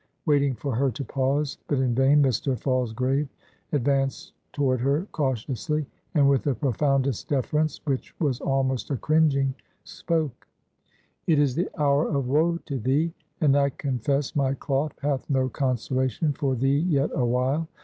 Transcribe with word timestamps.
Waiting 0.25 0.55
for 0.55 0.73
her 0.75 0.89
to 0.89 1.03
pause, 1.05 1.59
but 1.67 1.77
in 1.77 1.93
vain, 1.93 2.23
Mr. 2.23 2.57
Falsgrave 2.59 3.29
advanced 3.71 4.33
toward 4.51 4.81
her 4.81 5.05
cautiously, 5.11 5.85
and 6.15 6.27
with 6.27 6.41
the 6.41 6.55
profoundest 6.55 7.29
deference, 7.29 7.79
which 7.85 8.19
was 8.19 8.41
almost 8.41 8.89
a 8.89 8.97
cringing, 8.97 9.53
spoke: 9.83 10.47
"It 11.27 11.37
is 11.37 11.53
the 11.53 11.69
hour 11.79 12.09
of 12.09 12.27
woe 12.27 12.57
to 12.65 12.79
thee; 12.79 13.13
and 13.41 13.55
I 13.55 13.69
confess 13.69 14.35
my 14.35 14.55
cloth 14.55 14.97
hath 15.03 15.29
no 15.29 15.49
consolation 15.49 16.33
for 16.33 16.55
thee 16.55 16.79
yet 16.79 17.11
awhile. 17.13 17.67